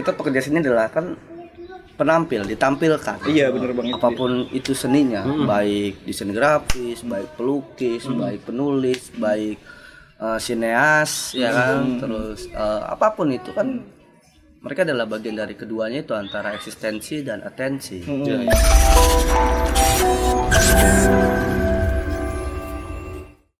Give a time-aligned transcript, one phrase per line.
[0.00, 1.12] kita pekerja seni adalah kan
[2.00, 3.28] penampil ditampilkan.
[3.28, 4.00] Iya bener banget.
[4.00, 9.60] apa pun itu seninya baik desain grafis baik pelukis baik penulis baik
[10.16, 12.00] eh, sineas ya kan?
[12.00, 13.84] Terus eh, apa pun itu kan
[14.64, 18.00] mereka adalah bagian dari keduanya itu antara eksistensi dan atensi.
[18.04, 18.48] Hmm.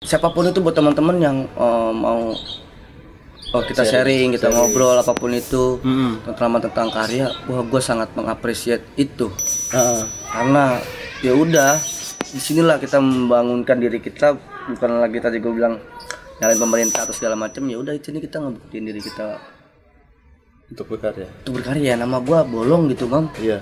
[0.00, 2.32] siapa pun itu buat teman-teman yang eh, mau
[3.50, 5.78] oh, kita sharing, kita ngobrol apa pun itu
[6.24, 9.28] tentang tentang karya wah gue sangat mengapresiasi itu.
[9.70, 10.02] Heeh.
[10.30, 10.78] karena
[11.20, 11.74] ya udah
[12.30, 14.38] di sinilah kita membangunkan diri kita
[14.70, 15.82] bukan lagi tadi gue bilang
[16.38, 19.36] nyalain pemerintah atau segala macam ya udah di sini kita ngebuktiin diri kita.
[20.70, 21.26] Untuk berkarya?
[21.42, 23.26] Untuk berkarya nama gua bolong gitu bang.
[23.42, 23.58] Iya.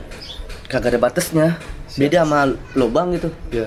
[0.69, 1.57] Kagak ada batasnya.
[1.97, 3.67] Beda sama lubang gitu iya.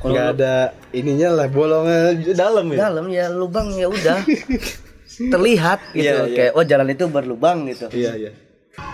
[0.00, 0.54] Kalau nggak lu- ada
[0.94, 2.78] ininya lah bolongnya dalam ya?
[2.88, 4.22] Dalam ya lubang ya udah
[5.34, 6.36] terlihat gitu Iya, iya.
[6.36, 8.32] kayak oh jalan itu berlubang gitu iya iya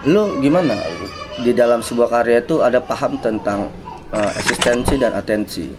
[0.09, 0.75] lu gimana
[1.39, 3.71] di dalam sebuah karya itu ada paham tentang
[4.10, 5.71] uh, eksistensi dan atensi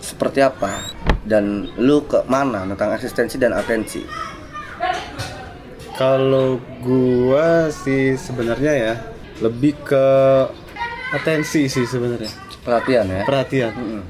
[0.00, 0.82] seperti apa
[1.24, 4.02] dan lu ke mana tentang eksistensi dan atensi
[5.94, 8.94] Kalau gua sih sebenarnya ya
[9.38, 10.06] lebih ke
[11.14, 12.26] atensi sih sebenarnya.
[12.66, 13.72] perhatian ya Perhatian.
[13.78, 14.02] Mm-mm.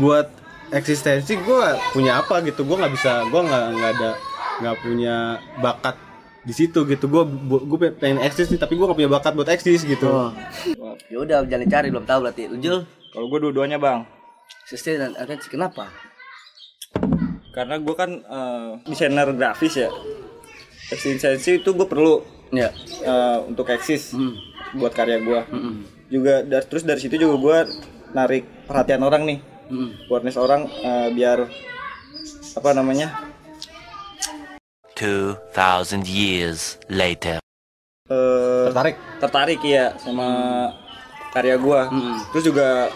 [0.00, 0.32] Buat
[0.70, 2.62] eksistensi gua punya apa gitu.
[2.62, 4.10] Gua nggak bisa, gua nggak nggak ada
[4.60, 5.16] nggak punya
[5.58, 5.96] bakat
[6.40, 7.04] di situ gitu.
[7.06, 10.08] Gua gue pengen eksis nih, tapi gua nggak punya bakat buat eksis gitu.
[10.08, 10.30] oh.
[11.06, 12.78] ya udah jangan cari belum tahu berarti lu Jul
[13.10, 14.06] Kalau gue dua-duanya bang.
[14.62, 15.90] eksistensi dan atensi kenapa
[17.50, 19.90] Karena gue kan eh, desainer grafis ya.
[20.88, 24.38] Eksistensi itu gue perlu ya eh, untuk eksis Hmm.
[24.72, 25.40] buat karya gue.
[25.44, 25.74] Mm-mm.
[26.06, 27.58] Juga dar- terus dari situ juga gue
[28.12, 29.38] narik perhatian orang nih.
[29.70, 29.90] Mm-mm.
[30.06, 31.46] Awareness orang eh, biar
[32.52, 33.14] apa namanya
[34.94, 35.46] 2,000
[36.04, 37.38] years later.
[38.06, 38.96] eh, Tertarik?
[39.18, 40.28] tertarik ya sama
[41.30, 41.80] karya gue.
[41.86, 42.16] Mm-mm.
[42.30, 42.90] Terus juga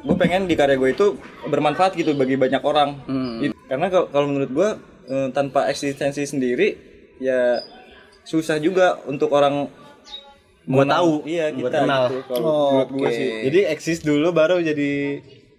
[0.00, 1.06] gue pengen di karya gue itu
[1.44, 2.96] bermanfaat gitu bagi banyak orang.
[3.04, 3.36] Mm.
[3.42, 4.68] It- Karena kalau menurut gue
[5.06, 6.74] eh, tanpa eksistensi sendiri
[7.18, 7.60] ya
[8.22, 9.68] susah juga untuk orang
[10.62, 12.02] Buat mengenal- tahu, Iya buat kita kenal.
[12.04, 12.18] gitu.
[12.26, 13.12] Kalau Oh, menurut gue oke.
[13.12, 13.28] sih.
[13.44, 14.92] Jadi eksis dulu baru jadi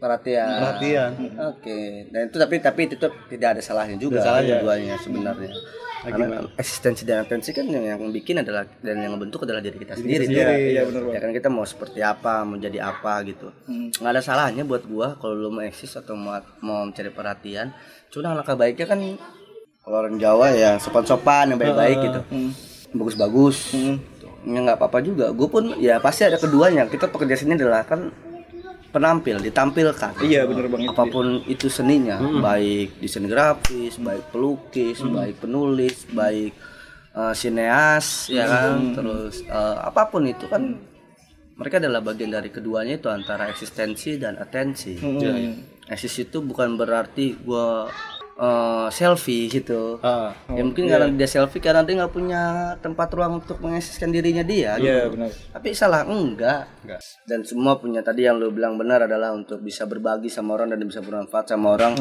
[0.02, 1.12] perhatian perhatian.
[1.54, 2.96] Oke, dan itu tapi tapi itu
[3.30, 4.56] tidak ada salahnya juga Tidak salahnya.
[4.58, 5.54] keduanya sebenarnya.
[6.02, 9.94] Karena eksistensi dan atensi kan yang, yang bikin adalah dan yang membentuk adalah diri kita
[9.94, 10.26] sendiri.
[10.26, 10.58] Iya, tuh.
[10.58, 13.54] iya benar Ya kan kita mau seperti apa, mau jadi apa gitu.
[13.70, 13.94] Hmm.
[13.94, 17.70] Nggak ada salahnya buat gua kalau lu mau eksis atau mau, mau mencari perhatian.
[18.10, 19.00] Cuma langkah baiknya kan
[19.86, 22.22] kalau orang Jawa ya sopan-sopan yang baik-baik gitu.
[22.34, 22.52] Hmm.
[22.98, 23.78] Bagus-bagus.
[24.42, 25.30] Ya nggak apa-apa juga.
[25.38, 26.90] Gue pun ya pasti ada keduanya.
[26.90, 28.10] Kita pekerja seni adalah kan
[28.92, 30.20] penampil, ditampilkan.
[30.22, 30.92] Iya benar banget.
[30.92, 36.52] apa pun itu seninya baik desain grafis baik pelukis baik penulis baik
[37.16, 38.94] eh, sineas ya kan?
[38.94, 40.78] Terus eh, apa pun itu kan
[41.56, 44.98] mereka adalah bagian dari keduanya itu antara eksistensi dan atensi.
[45.92, 47.86] Eksis itu bukan berarti gua
[48.42, 52.42] eh, selfie gitu Ah, ya mungkin karena dia selfie karena dia nggak punya
[52.82, 55.14] tempat ruang untuk mengeksiskan dirinya dia Iya gitu.
[55.14, 55.30] benar.
[55.54, 56.66] Tapi salah enggak.
[56.82, 57.00] Enggak.
[57.30, 60.82] Dan semua punya tadi yang lu bilang benar adalah untuk bisa berbagi sama orang dan
[60.82, 61.94] bisa bermanfaat sama orang.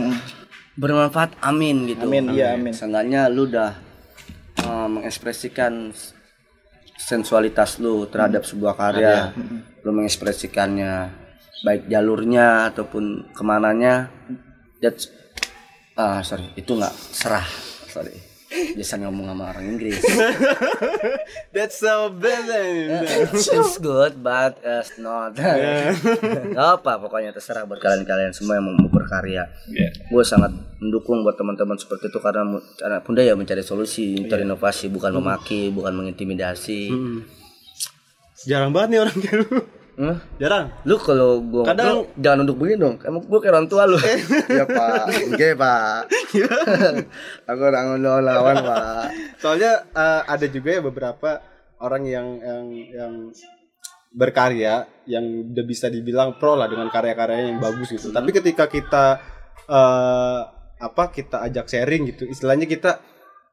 [0.81, 2.09] Bermanfaat amin gitu.
[2.09, 2.73] Amin, iya, amin.
[2.73, 3.77] Seenggaknya lu udah
[4.65, 5.93] uh, mengekspresikan
[6.97, 9.33] sensualitas lu terhadap sebuah karya.
[9.85, 11.11] Lu mengekspresikannya
[11.61, 14.09] baik jalurnya ataupun ke mananya.
[14.81, 15.13] That's
[16.01, 17.45] ah sorry itu nggak serah.
[17.93, 18.17] Sorry.
[18.51, 20.03] Biasa ngomong sama orang Inggris.
[21.55, 23.07] That's so bad.
[23.31, 25.39] it's good but it's not.
[26.59, 29.47] Gak apa pokoknya terserah buat kalian-kalian semua yang mau berkarya
[30.11, 30.51] gue sangat
[30.83, 32.43] mendukung buat teman-teman seperti itu karena
[32.75, 36.91] karena bunda ya mencari solusi mencari inovasi bukan memaki bukan mengintimidasi.
[38.51, 39.47] Jarang banget nih orang kayak
[40.41, 40.67] Jarang.
[40.89, 42.97] lu kalau gue Kadang- jangan duduk begini dong.
[43.05, 43.99] Emang gue kayak orang tua lu.
[44.55, 45.05] Iya pak.
[45.35, 45.97] Oke pak.
[47.45, 49.05] Aku orang lawan pak.
[49.39, 51.31] Soalnya eh, ada juga ya beberapa
[51.81, 53.13] orang yang yang yang
[54.11, 58.11] berkarya yang udah bisa dibilang pro lah dengan karya-karyanya yang bagus gitu.
[58.11, 59.21] Tapi ketika kita
[59.71, 60.41] eh,
[60.81, 62.99] apa kita ajak sharing gitu, istilahnya kita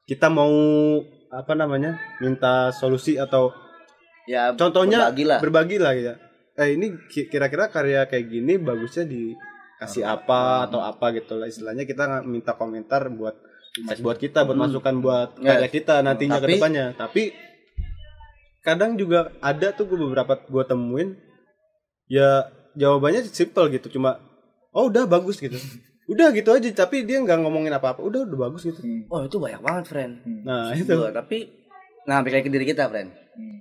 [0.08, 0.50] kita mau
[1.28, 3.52] apa namanya minta solusi atau
[4.24, 5.40] ya contohnya berbagi lah.
[5.44, 6.14] berbagi lah ya.
[6.58, 11.84] Eh ini ki- kira-kira karya kayak gini bagusnya dikasih apa atau apa gitu lah istilahnya
[11.84, 13.38] kita nggak minta komentar buat
[13.96, 15.54] buat kita buat masukan buat Ya.
[15.54, 16.86] karya kita nantinya ke Tapi- depannya.
[16.94, 17.24] Tapi
[18.60, 21.14] kadang juga ada tuh gue beberapa gue temuin
[22.08, 22.44] ya
[22.74, 24.18] jawabannya simple gitu cuma
[24.72, 25.56] oh udah bagus gitu.
[26.08, 28.00] Udah gitu aja tapi dia nggak ngomongin apa-apa.
[28.00, 28.80] Udah udah bagus gitu.
[29.06, 30.96] oh itu banyak banget friend Nah, itu.
[31.12, 31.52] Tapi
[32.08, 33.12] Nah, balik lagi ke diri kita, friend.
[33.12, 33.60] Hmm.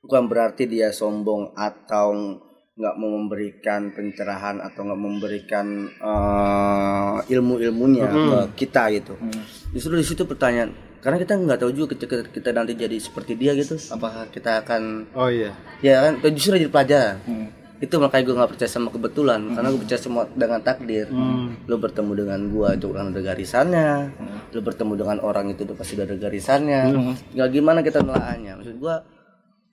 [0.00, 2.40] Bukan berarti dia sombong atau
[2.80, 9.20] nggak mau memberikan pencerahan atau nggak memberikan eh, ilmu-ilmunya ke kita gitu.
[9.76, 10.72] Justru di situ pertanyaan,
[11.04, 15.12] karena kita nggak tahu juga ketika kita nanti jadi seperti dia gitu, apakah kita akan
[15.12, 15.52] Oh iya.
[15.84, 17.16] ya kan itu justru jadi pelajaran.
[17.28, 17.48] Hmm.
[17.80, 21.08] Itu makanya gue nggak percaya sama kebetulan, karena gue percaya semua dengan takdir.
[21.68, 23.88] Lo bertemu dengan gua itu kan ada garisannya,
[24.56, 26.96] lo bertemu dengan orang itu pasti ada garisannya.
[27.36, 29.04] Nggak gimana kita nelahannya, maksud gua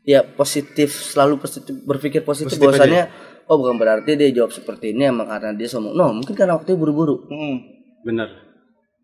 [0.08, 3.04] ya positif selalu positif berpikir positif, Positif bahwasannya
[3.46, 6.74] oh bukan berarti dia jawab seperti ini emang karena dia sombong no mungkin karena waktu
[6.74, 7.58] buru-buru Hmm.
[8.02, 8.30] Bener.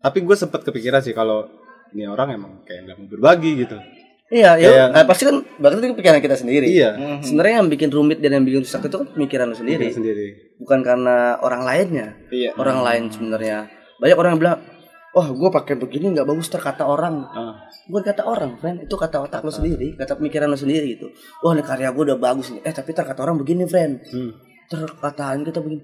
[0.00, 1.44] Tapi gue sempat kepikiran sih kalau
[1.90, 3.76] ini orang emang kayak nggak mau berbagi gitu.
[4.26, 6.90] iya ya Kayak- nah, pasti kan berarti itu pikiran kita sendiri Iya.
[7.20, 10.26] sebenarnya yang bikin rumit dan yang bikin rusak itu kan pemikiran lu sendiri Diri sendiri.
[10.56, 12.56] bukan karena orang lainnya Iya.
[12.56, 14.58] orang lain sebenarnya banyak orang yang bilang
[15.14, 17.22] wah gue pakai begini nggak bagus terkata orang.
[17.30, 17.54] Ah.
[17.86, 18.82] bukan kata orang friend.
[18.82, 21.08] Itu kata otak lo sendiri kata pemikiran lo sendiri gitu.
[21.40, 22.66] Wah ini karya gue udah bagus nih.
[22.66, 24.02] Eh tapi terkata orang begini friend.
[24.10, 24.32] Hmm.
[24.64, 25.82] terkataan kita begini.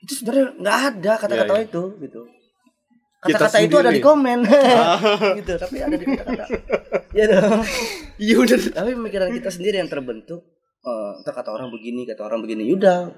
[0.00, 2.20] Itu sebenarnya nggak ada kata-kata Iya, itu gitu.
[3.22, 4.38] Kata-kata itu ada di komen.
[5.38, 6.44] Gitu tapi ada di kata-kata.
[7.12, 7.62] Ya dong.
[8.22, 8.58] Iya udah.
[8.70, 10.46] tapi pemikiran kita sendiri yang terbentuk
[11.22, 13.10] ntar kata orang begini kata orang begini yaudah.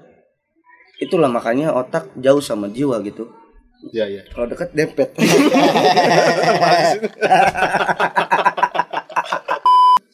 [0.97, 3.44] Itulah makanya otak jauh sama jiwa gitu
[3.87, 4.21] Iya iya.
[4.27, 5.09] kalau dekat dempet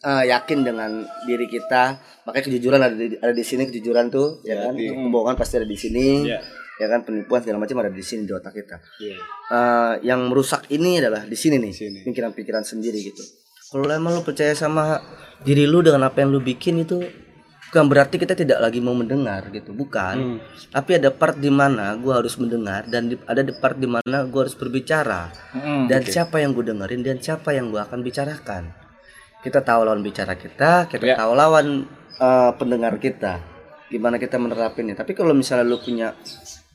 [0.02, 0.90] Eh, yakin dengan
[1.30, 1.94] diri kita
[2.25, 5.78] makanya kejujuran ada di, ada di sini kejujuran tuh ya kan kebohongan pasti ada di
[5.78, 6.42] sini Iya.
[6.75, 9.22] ya kan penipuan segala macam ada di sini di otak kita Iya.
[9.48, 12.00] Eh, yang merusak ini adalah di sini nih Sini.
[12.02, 13.22] pikiran-pikiran sendiri gitu
[13.69, 14.98] kalau emang lu percaya sama
[15.40, 16.98] diri lu dengan apa yang lu bikin itu
[17.71, 20.38] bukan berarti kita tidak lagi mau mendengar gitu bukan Hmm.
[20.69, 24.27] tapi ada part di mana gua harus mendengar dan di- ada di part di mana
[24.27, 25.88] gua harus berbicara Hmm.
[25.88, 28.75] dan siapa yang gue dengerin dan siapa yang gue akan bicarakan
[29.41, 31.15] kita tahu lawan bicara kita kita Ya.
[31.15, 33.39] tahu lawan eh, pendengar kita
[33.88, 36.12] gimana kita menerapinnya tapi kalau misalnya lu punya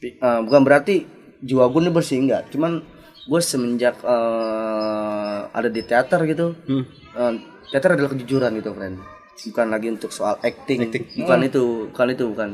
[0.00, 1.04] eh, bukan berarti
[1.38, 2.80] jiwa gue ini bersih enggak cuman
[3.22, 6.84] gue semenjak eh, ada di teater gitu Hmm.
[7.12, 7.32] eh,
[7.68, 8.96] teater adalah kejujuran gitu friend
[9.36, 11.62] bukan lagi untuk soal acting, bukan itu
[11.92, 12.50] bukan itu bukan.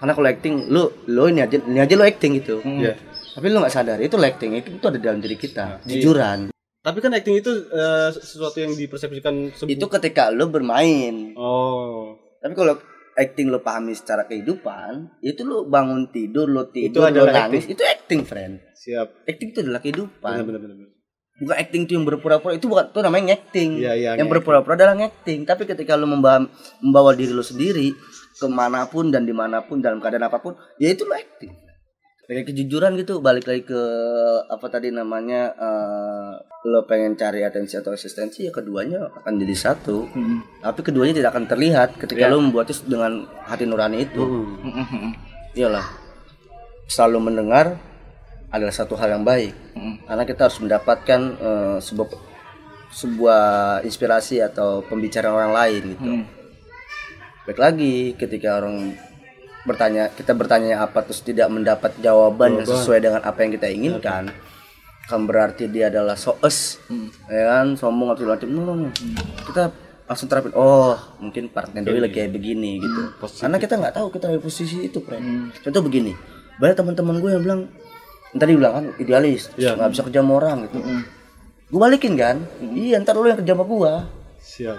[0.00, 2.62] Karena kalau acting lu lu ini aja ini aja lu acting gitu.
[2.62, 2.96] Iya.
[3.30, 6.50] tapi lu nggak sadar itu acting itu, itu ada dalam diri kita jujuran.
[6.80, 11.36] Tapi kan acting itu eh, sesuatu yang dipersepsikan sebu- itu ketika lo bermain.
[11.36, 12.16] Oh.
[12.40, 12.80] tapi kalau
[13.12, 17.68] acting lo pahami secara kehidupan itu lo bangun tidur lo Itu tidur lo adalah nangis
[17.68, 18.64] itu acting friend.
[18.72, 19.28] Siap.
[19.28, 20.40] acting itu adalah kehidupan.
[20.40, 20.88] Benar benar benar.
[21.40, 23.70] Bukan acting itu yang berpura-pura itu bukan itu namanya acting.
[23.80, 26.44] Iya, iya, yang berpura-pura adalah acting tapi ketika lo membawa,
[26.84, 27.96] membawa diri lo sendiri
[28.36, 31.50] ke mana pun dan di mana pun dalam keadaan apa pun ya itu lo acting.
[32.30, 33.82] Kayak kejujuran gitu balik lagi ke
[34.46, 36.32] apa tadi namanya eh,
[36.70, 40.06] lo pengen cari atensi atau eksistensi ya keduanya akan jadi satu.
[40.62, 44.22] Tapi keduanya tidak akan terlihat ketika lo membuat itu dengan hati nurani itu.
[44.22, 45.10] Hmm.
[45.58, 45.82] iyalah.
[46.86, 47.89] Selalu mendengar
[48.50, 49.54] adalah satu hal yang baik.
[50.04, 52.08] Karena kita harus mendapatkan eh, sebuah
[52.90, 53.44] sebuah
[53.86, 56.10] inspirasi atau pembicaraan orang lain gitu.
[57.46, 58.94] Baik lagi ketika orang
[59.62, 64.32] bertanya kita bertanya apa terus tidak mendapat jawaban yang sesuai dengan apa yang kita inginkan
[65.10, 66.78] kan berarti dia adalah soes
[67.26, 67.74] ya kan?
[67.74, 68.46] Sombong atau macam.
[68.46, 68.88] No.
[69.46, 69.74] kita
[70.10, 73.14] langsung terapin oh mungkin partner Dewi lagi kayak begini gitu.
[73.38, 76.18] karena kita nggak tahu kita di posisi itu friend contoh begini
[76.58, 77.60] banyak teman-teman gue yang bilang
[78.32, 79.74] tadi bilang kan idealis Iya.
[79.74, 80.78] nggak bisa kerja sama orang gitu
[81.66, 82.36] gue balikin kan
[82.70, 83.92] iya ntar lu yang kerja sama gue
[84.40, 84.78] Siap.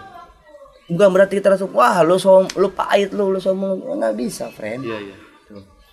[0.87, 4.47] bukan berarti kita langsung wah lu som lu pahit lu lu sombong Oh, nggak bisa
[4.49, 5.15] friend Iya iya.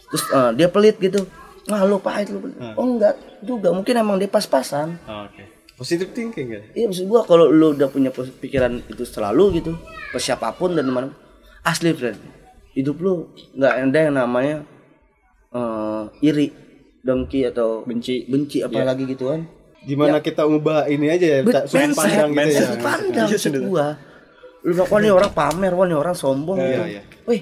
[0.09, 1.23] terus eh, dia pelit gitu
[1.67, 2.59] wah lu pahit lu pelit.
[2.73, 5.45] oh enggak juga mungkin emang dia pas-pasan Oh, Oke.
[5.77, 6.61] Positive thinking ya.
[6.75, 9.73] iya maksud gua kalau lu udah punya pikiran itu selalu gitu
[10.09, 11.15] ke siapa pun dan di mana
[11.61, 12.19] asli friend
[12.73, 14.57] hidup lu nggak ada yang namanya
[15.51, 16.51] eh, iri
[17.01, 18.25] dengki atau Benci.
[18.25, 19.47] benci apalagi gitu kan
[19.79, 22.61] Gimana kita ubah ini aja ya, Bet- sudut pandang gitu ya.
[22.61, 23.87] sudut pandang maksud gua
[24.59, 26.83] lu bilang wah ini orang pamer wah ini orang sombong Iya, gitu.
[26.89, 27.03] iya.
[27.25, 27.41] Wih,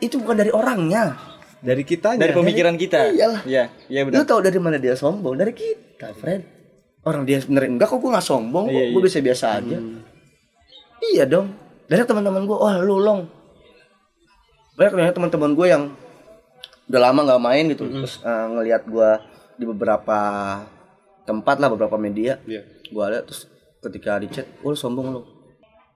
[0.00, 1.18] itu bukan dari orangnya
[1.58, 2.20] Dari kitanya.
[2.20, 3.08] Dari pemikiran kita.
[3.10, 3.40] Iyalah.
[3.42, 4.28] Iya, iya lu benar.
[4.28, 6.44] tahu dari mana dia sombong dari kita friend
[7.02, 9.04] orang dia sebenarnya enggak kok gua nggak sombong kok Iya, gua iya.
[9.04, 9.78] biasa biasa aja
[11.04, 11.46] iya dong
[11.84, 13.26] dari teman-teman gua wah lu long
[14.74, 15.82] banyak banyak teman-teman gua yang
[16.84, 19.20] udah lama nggak main gitu terus eh, ngelihat gua
[19.54, 20.18] di beberapa
[21.22, 22.62] tempat lah beberapa media Iya.
[22.90, 23.48] gua lihat terus
[23.80, 25.20] ketika di chat oh lu sombong lu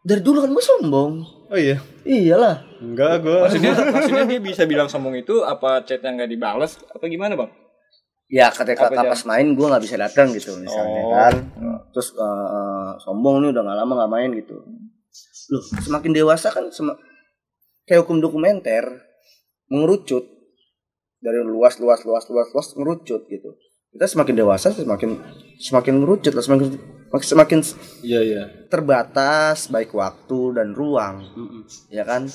[0.01, 1.13] dari dulu kan gua sombong
[1.49, 1.81] Oh iya.
[2.03, 3.49] iyalah Enggak gua.
[3.49, 7.51] Maksudnya maksudnya dia bisa bilang sombong itu apa chatnya nggak dibales apa gimana bang?
[8.27, 11.11] ya ketika Apa kapas main gue nggak bisa datang gitu misalnya Oh.
[11.11, 11.35] kan
[11.91, 14.53] terus eh, sombong nih udah nggak lama nggak main gitu
[15.49, 17.01] loh semakin dewasa kan sema-
[17.83, 18.85] kayak hukum dokumenter
[19.67, 20.29] mengerucut
[21.19, 23.51] dari luas luas luas luas luas ngerucut gitu.
[23.89, 25.17] Kita semakin dewasa semakin
[25.59, 26.67] semakin ngerucut lah semakin
[27.19, 27.59] semakin
[28.05, 28.43] Iya iya.
[28.69, 31.25] terbatas baik waktu dan ruang.
[31.89, 32.29] Ya kan?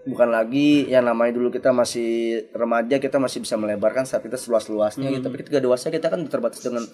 [0.00, 5.12] Bukan lagi yang namanya dulu kita masih remaja kita masih bisa melebarkan saat kita seluas-luasnya
[5.12, 5.20] gitu.
[5.20, 6.86] Tapi ketika dewasa kita kan terbatas dengan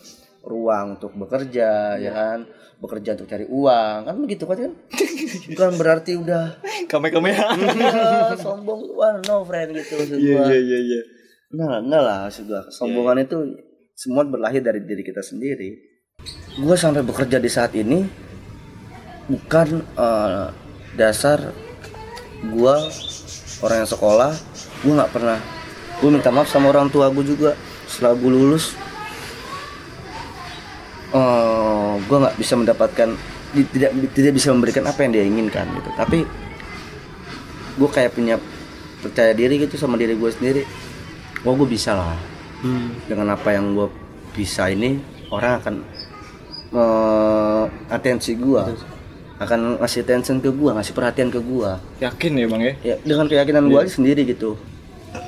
[0.42, 2.50] ruang untuk bekerja ya kan?
[2.76, 3.98] Bekerja untuk cari uang.
[4.02, 4.58] Kan begitu kan?
[4.58, 4.72] Kan
[5.48, 6.58] bukan berarti udah
[6.90, 7.30] Kame-kame.
[7.30, 8.90] ya, sombong.
[8.96, 10.50] Wah no friend gitu maksud gua.
[10.50, 11.00] iya iya.
[11.00, 11.15] Nah,
[11.56, 12.60] enggak lah maksud gua.
[12.68, 13.36] Kesombongan itu
[13.96, 15.78] semua berlahir dari diri kita sendiri.
[16.60, 18.04] Gua sampai bekerja di saat ini
[19.30, 20.46] bukan eh,
[20.98, 21.54] dasar
[22.52, 22.84] gua
[23.64, 24.32] orang yang sekolah,
[24.84, 25.38] gua nggak pernah
[26.02, 27.50] gua minta maaf sama orang tua gua juga
[27.88, 28.76] setelah gua lulus
[31.16, 33.16] eh gua nggak bisa mendapatkan
[33.56, 35.90] tidak tidak bisa memberikan apa yang dia inginkan gitu.
[35.96, 36.18] Tapi
[37.76, 38.40] gue kayak punya
[39.04, 40.62] percaya diri gitu sama diri gue sendiri
[41.42, 42.16] oh gue bisa lah.
[43.04, 43.88] Dengan apa yang gue
[44.32, 45.74] bisa ini orang akan
[46.72, 48.62] eh, atensi gue
[49.36, 52.72] akan ngasih attention ke gue ngasih perhatian ke gue Yakin ya bang ya?
[52.82, 54.56] ya dengan keyakinan gue sendiri gitu.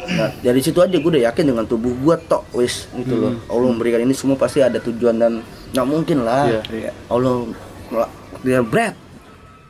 [0.09, 3.33] Nah dari situ aja gue udah yakin dengan tubuh gue tok wis gitu loh.
[3.47, 5.45] Allah memberikan ini semua pasti ada tujuan dan
[5.77, 6.49] nggak mungkin lah.
[6.49, 7.53] Iya, Allah
[7.93, 8.97] melak- dia berat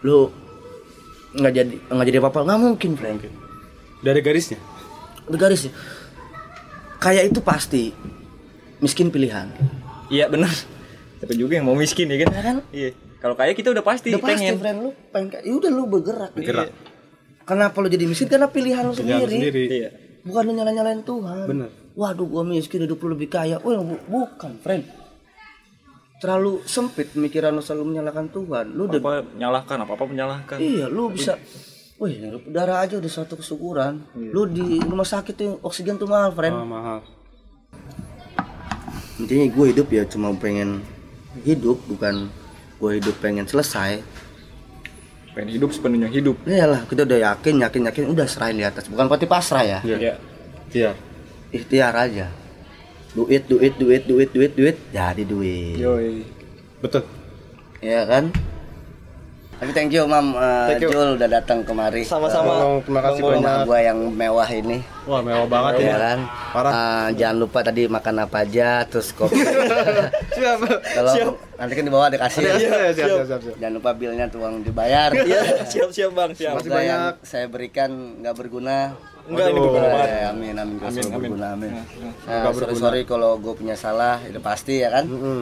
[0.07, 0.31] lu
[1.35, 3.27] nggak jadi nggak jadi apa-apa nggak mungkin Frank.
[3.99, 4.59] Dari garisnya.
[5.27, 5.75] Ada garisnya
[6.99, 7.95] kaya itu pasti
[8.79, 9.51] miskin pilihan
[10.09, 10.49] Iya benar.
[11.19, 12.29] Tapi juga yang mau miskin ya kan?
[12.31, 12.91] ya kan Iya.
[13.19, 14.57] Kalau kaya kita udah pasti udah pasti pengen.
[14.57, 16.71] friend lu pengen ya udah lu bergerak Bergerak.
[17.43, 19.63] kenapa lu jadi miskin karena pilihan lu Pilihan sendiri, sendiri.
[19.69, 19.91] Iya.
[20.21, 21.69] bukan nyala nyalain Tuhan Bener.
[21.93, 24.85] waduh gua miskin hidup lu lebih kaya Wah, bu- bukan friend
[26.19, 30.57] terlalu sempit pemikiran lu selalu menyalahkan Tuhan lu udah Apa menyalahkan apa apa menyalahkan.
[30.57, 31.39] iya lu bisa
[31.99, 34.07] Wih, ngirup udara aja udah suatu kesyukuran.
[34.15, 36.55] Lu di rumah sakit tuh oksigen tuh mahal, friend.
[36.55, 37.01] Oh, mahal.
[39.19, 40.79] intinya gue hidup ya cuma pengen
[41.43, 42.31] hidup bukan
[42.79, 43.99] gue hidup pengen selesai
[45.35, 46.39] Pengen hidup sepenuhnya hidup.
[46.47, 49.79] ya lah kita udah yakin yakin yakin udah serahin di atas bukan pasti pasrah ya
[49.83, 50.15] Iya.
[50.71, 50.91] Iya.
[51.51, 52.31] ikhtiar aja
[53.11, 56.23] duit duit duit duit duit duit jadi duit Yoi.
[56.79, 57.03] Betul.
[57.83, 58.31] ya kan
[59.59, 60.91] tapi thank you mam uh, Thank you.
[60.91, 62.47] Jul udah datang kemari Sama-sama.
[62.53, 63.67] Tolong, terima kasih rumah banyak.
[63.67, 65.97] gua yang mewah ini Wah, mewah banget ya ya.
[65.99, 66.71] kan Parah.
[66.71, 69.35] Uh, jangan lupa tadi makan apa aja terus kopi
[70.37, 70.59] Siap.
[70.95, 71.13] kalau
[71.55, 73.57] nanti kan di bawah ada kasir Iya, siap, siap, siap, siap.
[73.59, 76.55] jangan lupa bilnya tuh uang dibayar Iya, siap siap bang, siap.
[76.57, 77.13] Yang banyak.
[77.23, 78.95] saya berikan nggak berguna.
[79.25, 80.09] Enggak ini berguna banget.
[80.09, 81.19] Eh, amin amin Amin, amin.
[81.21, 81.71] berguna amin.
[82.25, 85.05] Nah, sorry sorry kalau gue punya salah itu pasti ya kan.
[85.05, 85.41] Mm-mm.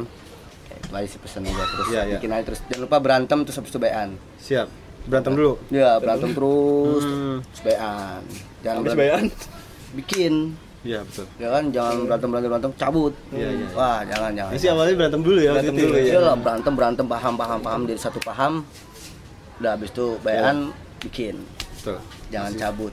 [0.79, 2.17] Eh, Baik sih pesan gue terus Iya, iya.
[2.17, 4.09] bikin aja terus jangan lupa berantem terus habis itu bayan.
[4.39, 4.69] Siap.
[5.05, 5.53] Berantem dulu.
[5.69, 7.39] Ya berantem terus Hmm.
[7.47, 8.21] terus bayan.
[8.61, 9.25] Jangan Habis berantem- bayan.
[9.95, 10.35] bikin
[10.83, 11.27] Iya, betul.
[11.37, 13.15] ya kan jangan berantem berantem berantem cabut.
[13.31, 13.67] Iya, iya.
[13.73, 14.53] Wah jangan jangan.
[14.55, 15.51] Sih awalnya berantem dulu ya.
[15.53, 16.05] Berantem itu dulu ya.
[16.07, 18.53] Iya lah berantem berantem paham paham paham jadi satu paham.
[19.57, 21.43] Udah habis itu bayan bikin.
[21.77, 21.99] Betul.
[22.29, 22.93] Jangan cabut.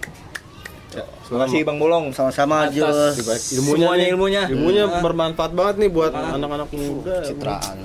[0.93, 2.05] Ya, Terima kasih Bang Bolong.
[2.09, 2.85] Sama-sama Jul.
[2.85, 4.11] Baik ilmunya Semuanya nih.
[4.11, 4.41] ilmunya.
[4.47, 5.01] Ilmunya Ah.
[5.01, 7.15] bermanfaat banget nih buat anak-anak muda.
[7.21, 7.77] Citraan.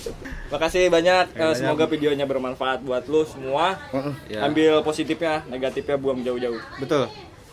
[0.52, 1.24] Makasih banyak.
[1.32, 3.78] Eh, semoga videonya bermanfaat buat lu semua.
[4.26, 4.44] Ya.
[4.44, 6.60] Ambil positifnya, negatifnya buang jauh-jauh.
[6.76, 7.08] Betul.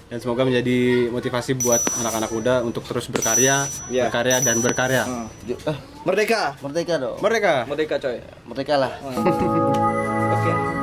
[0.07, 4.07] Dan semoga menjadi motivasi buat anak-anak muda untuk terus berkarya, Iya.
[4.07, 5.03] berkarya dan berkarya.
[5.45, 6.55] Eh, Merdeka.
[6.59, 7.19] merdeka dong.
[7.19, 7.67] Mereka.
[7.67, 8.17] Merdeka coy.
[8.47, 8.91] Merdeka lah.
[10.37, 10.76] Oke.